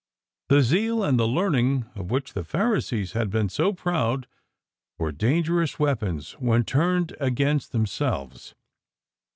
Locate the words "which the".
2.09-2.43